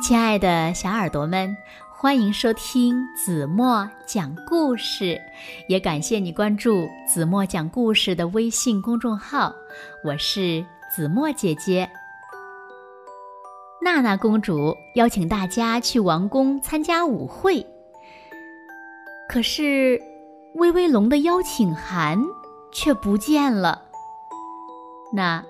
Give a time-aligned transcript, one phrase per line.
[0.00, 1.56] 亲爱的小耳朵们，
[1.90, 5.20] 欢迎收听子墨讲故事，
[5.66, 9.52] 也感谢你关注子墨讲故事的微信公众号。
[10.04, 11.90] 我是子墨姐姐。
[13.82, 17.66] 娜娜公主邀请大家去王宫参加舞会，
[19.28, 20.00] 可是
[20.54, 22.16] 威威龙的邀请函
[22.70, 23.82] 却不见了。
[25.12, 25.44] 那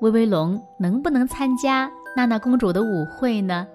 [0.00, 3.66] 威威龙能不能参加娜娜公主的舞会呢？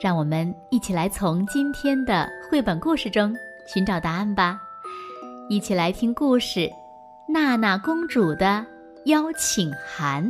[0.00, 3.36] 让我们一起来从今天的绘本故事中
[3.66, 4.58] 寻找答案吧！
[5.50, 6.60] 一起来听故事
[7.28, 8.64] 《娜娜公主的
[9.04, 10.24] 邀请函》。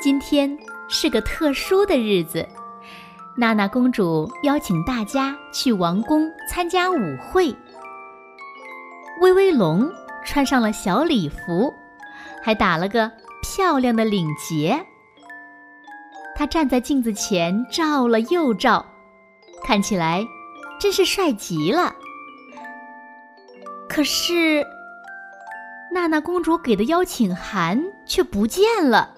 [0.00, 0.56] 今天
[0.88, 2.46] 是个特殊的日子，
[3.36, 7.52] 娜娜公主邀请大家去王宫参加舞会。
[9.20, 9.90] 威威龙。
[10.26, 11.72] 穿上了小礼服，
[12.42, 13.10] 还打了个
[13.40, 14.84] 漂亮的领结。
[16.34, 18.84] 他站在镜子前照了又照，
[19.64, 20.22] 看起来
[20.78, 21.94] 真是帅极了。
[23.88, 24.66] 可是，
[25.90, 29.14] 娜娜公主给的邀请函却不见了。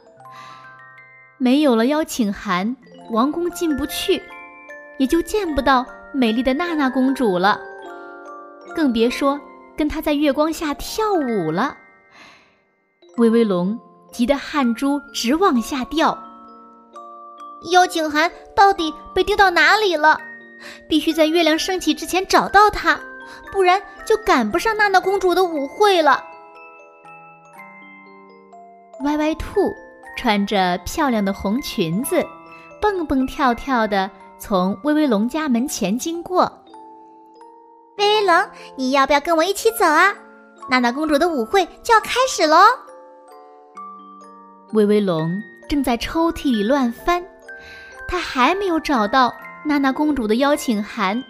[1.39, 2.77] 没有了邀请函，
[3.11, 4.22] 王宫进不去，
[4.98, 7.61] 也就见不到美丽的娜娜公主了。
[8.77, 9.41] 更别说。
[9.79, 11.77] 跟他在月光下跳舞了，
[13.17, 13.79] 威威龙
[14.11, 16.19] 急得汗珠直往下掉。
[17.71, 20.19] 邀请函到底被丢到哪里了？
[20.89, 22.99] 必须在月亮升起之前找到它，
[23.53, 26.25] 不然就赶不上娜娜公主的舞会了。
[29.05, 29.73] 歪歪兔
[30.17, 32.21] 穿着漂亮的红裙子，
[32.81, 36.53] 蹦蹦跳跳的从威威龙家门前经过。
[37.99, 40.15] 威威龙，你要不要跟我一起走啊？
[40.71, 42.57] 娜娜公主的舞会就要开始喽！
[44.73, 45.28] 威威龙
[45.69, 47.25] 正在抽屉里乱翻，
[48.06, 49.34] 他还没有找到
[49.65, 51.22] 娜娜公主的邀请函。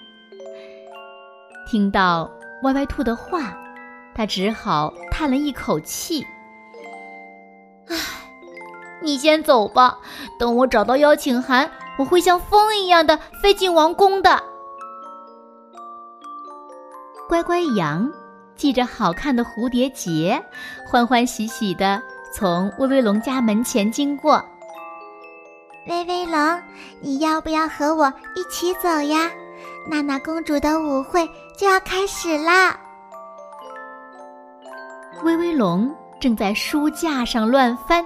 [1.66, 2.31] 听到
[2.65, 3.56] 歪歪兔的话，
[4.15, 6.26] 他只好叹了一口气
[7.88, 7.97] ：“唉，
[9.00, 9.98] 你先走吧，
[10.38, 14.42] 等我找到邀请函，我会像风一样的飞进王宫的。”
[17.28, 18.11] 乖乖羊
[18.56, 20.43] 系着好看的蝴蝶结，
[20.87, 22.03] 欢欢喜喜地
[22.33, 24.43] 从威威龙家门前经过。
[25.87, 26.62] 威威龙，
[27.03, 29.31] 你要不要和我一起走呀？
[29.91, 32.75] 娜娜公主的舞会就要开始啦！
[35.22, 38.03] 威威龙正在书架上乱翻，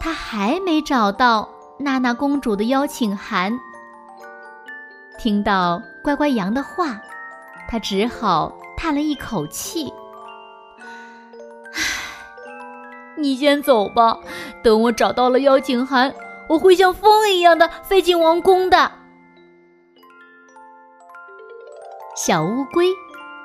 [0.00, 1.48] 他还没找到
[1.78, 3.56] 娜娜公主的邀请函。
[5.18, 7.00] 听到乖乖羊的话。
[7.68, 9.92] 他只好叹了一口气
[11.74, 11.82] ：“唉，
[13.18, 14.16] 你先走吧，
[14.64, 16.14] 等我找到了邀请函，
[16.48, 18.90] 我会像风一样的飞进王宫的。”
[22.16, 22.88] 小乌龟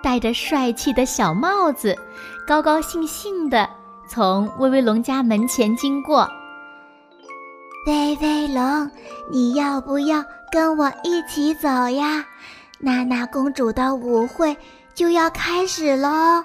[0.02, 1.96] 戴着帅气的小帽子，
[2.48, 3.70] 高高兴兴的
[4.08, 6.28] 从威威龙家门前经过。
[7.86, 8.90] 威威龙，
[9.30, 12.26] 你要不要跟我一起走呀？
[12.86, 14.58] 娜娜公主的舞会
[14.94, 16.44] 就要开始喽！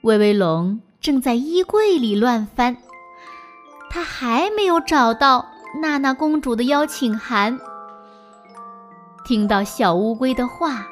[0.00, 2.76] 威威龙正在衣柜里乱翻，
[3.88, 5.46] 他还没有找到
[5.80, 7.56] 娜娜公主的邀请函。
[9.24, 10.84] 听到小乌龟的话，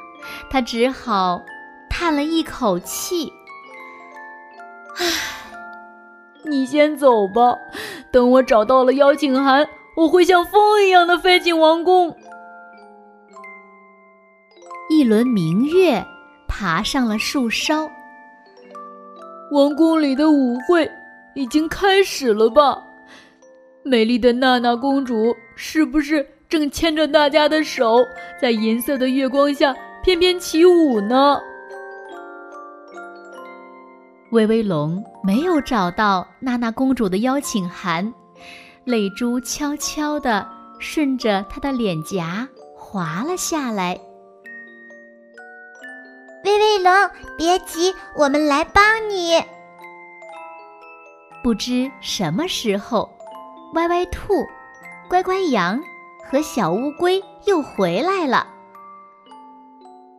[0.49, 1.41] 他只好
[1.89, 3.33] 叹了一口气
[4.95, 5.05] ：“唉，
[6.45, 7.57] 你先走吧，
[8.09, 9.67] 等我找到了邀请函，
[9.97, 12.15] 我会像风一样的飞进王宫。”
[15.01, 16.05] 一轮明月
[16.47, 17.89] 爬上了树梢。
[19.51, 20.87] 王宫里的舞会
[21.33, 22.77] 已经开始了吧？
[23.81, 27.97] 美丽的娜娜公主是不是正牵着大家的手，
[28.39, 31.39] 在银色的月光下翩翩起舞呢？
[34.29, 38.13] 威威龙没有找到娜娜公主的邀请函，
[38.83, 40.47] 泪珠悄悄地
[40.77, 42.47] 顺着她的脸颊
[42.77, 43.99] 滑了下来。
[46.91, 49.41] 威威龙，别急，我们来帮你。
[51.41, 53.09] 不知什么时候，
[53.73, 54.45] 歪歪兔、
[55.09, 55.81] 乖乖羊
[56.29, 58.45] 和小乌龟又回来了。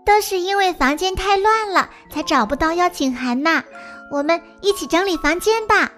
[0.05, 3.63] 都是因为房间太乱了，才找不到邀请函呢。
[4.11, 5.91] 我们一起整理房间吧。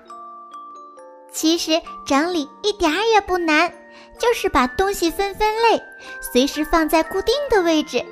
[1.33, 3.73] 其实整理一点儿也不难，
[4.19, 5.83] 就是把东西分分类，
[6.21, 8.05] 随时放在固定的位置。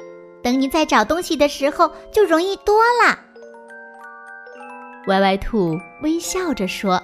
[0.43, 3.19] 等你再找东西的时候就容易多了。
[5.07, 7.03] 歪歪兔微笑着说：“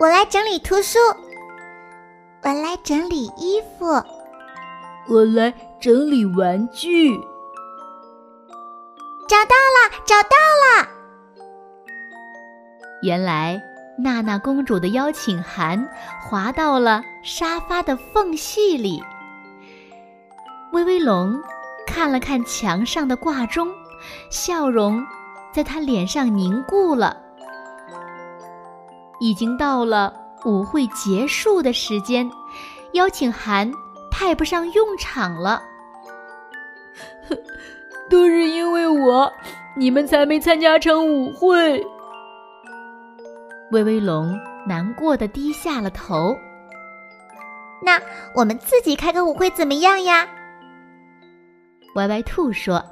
[0.00, 0.98] 我来整理图书，
[2.42, 3.86] 我来整理衣服，
[5.08, 7.16] 我来整理玩具。”
[9.28, 10.36] 找到了，找到
[10.80, 10.88] 了！
[13.02, 13.62] 原来
[13.96, 15.88] 娜娜公主的邀请函
[16.20, 19.00] 滑到了沙发的缝隙里。
[20.72, 21.40] 威威龙
[21.92, 23.68] 看了看墙上的挂钟，
[24.30, 25.04] 笑容
[25.52, 27.16] 在他脸上凝固了。
[29.18, 30.14] 已经到了
[30.44, 32.30] 舞会结束的时间，
[32.92, 33.70] 邀请函
[34.08, 35.60] 派不上用场了。
[38.08, 39.30] 都是因为我，
[39.76, 41.84] 你们才没参加成舞会。
[43.72, 46.36] 威威龙难过的低下了头。
[47.82, 48.00] 那
[48.34, 50.26] 我们自己开个舞会怎么样呀？
[51.94, 52.82] 歪歪兔说：“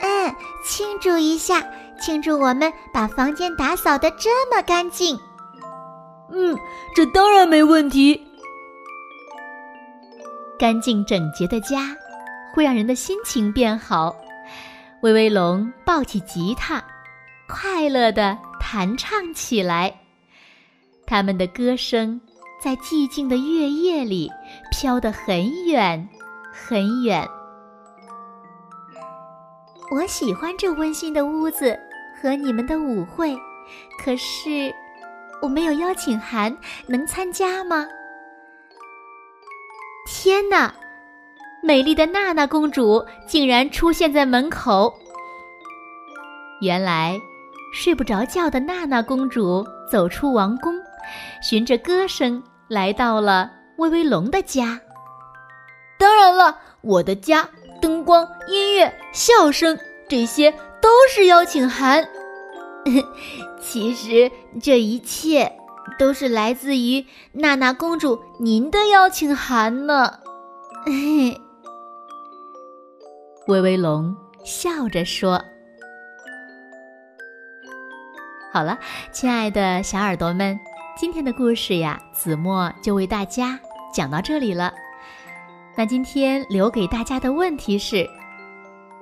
[0.00, 0.34] 嗯，
[0.64, 1.62] 庆祝一下，
[2.00, 5.18] 庆祝我们把房间打扫的这么干净。”
[6.32, 6.56] 嗯，
[6.94, 8.20] 这当然没问题。
[10.58, 11.96] 干净整洁的家。
[12.54, 14.14] 会让人的心情变好。
[15.02, 16.80] 威威龙抱起吉他，
[17.48, 19.92] 快乐地弹唱起来。
[21.04, 22.20] 他们的歌声
[22.62, 24.30] 在寂静的月夜里
[24.70, 26.08] 飘得很远
[26.52, 27.28] 很远。
[29.90, 31.78] 我喜欢这温馨的屋子
[32.20, 33.36] 和你们的舞会，
[34.02, 34.74] 可是
[35.42, 37.86] 我没有邀请函，能参加吗？
[40.06, 40.74] 天哪！
[41.62, 44.92] 美丽的娜娜公主竟然出现在门口。
[46.60, 47.18] 原来，
[47.72, 50.74] 睡不着觉的娜娜公主走出王宫，
[51.42, 54.80] 循着歌声来到了威威龙的家。
[55.98, 57.48] 当然了，我的家，
[57.84, 59.78] 灯光、音乐、笑声，
[60.08, 60.50] 这些
[60.80, 62.08] 都是邀请函。
[63.60, 64.32] 其实，
[64.62, 65.52] 这一切
[65.98, 70.20] 都是来自于娜娜公主您的邀请函呢。
[70.86, 71.38] 嘿。
[73.48, 75.44] 威威龙笑着说
[78.50, 78.78] ：“好了，
[79.12, 80.58] 亲爱的小耳朵们，
[80.96, 83.60] 今天的故事呀，子墨就为大家
[83.92, 84.72] 讲到这里了。
[85.76, 88.08] 那今天留给大家的问题是：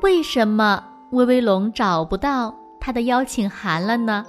[0.02, 4.24] 为什么威威龙找不到他的邀请函了呢？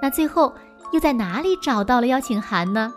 [0.00, 0.54] 那最后
[0.92, 2.92] 又在哪里找到了邀请函呢？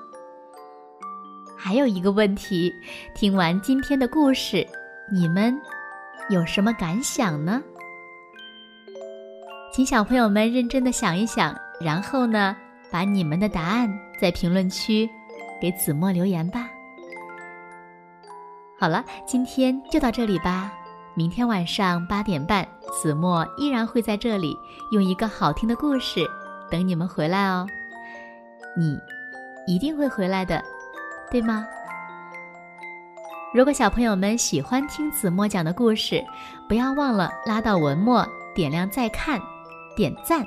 [1.58, 2.72] 还有一个问题，
[3.16, 4.66] 听完今天的故事，
[5.12, 5.60] 你们？”
[6.30, 7.60] 有什么感想呢？
[9.74, 12.56] 请小朋友们认真的想一想，然后呢，
[12.92, 13.92] 把你们的答案
[14.22, 15.10] 在评论区
[15.60, 16.69] 给子墨留言吧。
[18.80, 20.72] 好了，今天就到这里吧。
[21.14, 24.56] 明天晚上八点半，子墨依然会在这里
[24.94, 26.26] 用一个好听的故事
[26.72, 27.68] 等你们回来哦。
[28.78, 28.98] 你
[29.68, 30.64] 一定会回来的，
[31.30, 31.68] 对吗？
[33.54, 36.24] 如果小朋友们喜欢听子墨讲的故事，
[36.70, 39.42] 不要忘了拉到文末点亮再看，
[39.94, 40.46] 点赞。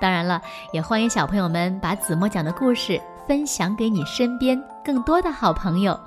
[0.00, 0.42] 当然了，
[0.72, 5.98] 也欢迎小朋友们把子墨讲的故事分享给你身边更多的好朋友，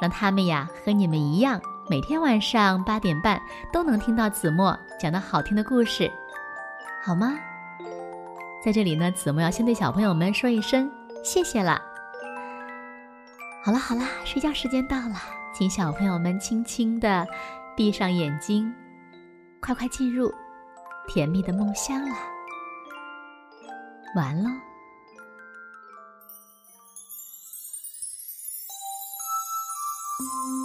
[0.00, 3.40] 让他们呀和你们一样，每天晚上八点半
[3.72, 6.10] 都能听到子墨讲的好听的故事，
[7.04, 7.38] 好吗？
[8.64, 10.90] 在这里呢，子墨要先对小朋友们说一声
[11.22, 11.80] 谢谢了。
[13.62, 15.16] 好了好了，睡觉时间到了。
[15.52, 17.26] 请小朋友们轻轻地
[17.76, 18.72] 闭上眼睛，
[19.60, 20.32] 快快进入
[21.08, 22.16] 甜蜜的梦乡啦！
[24.14, 24.50] 完喽。
[30.32, 30.59] you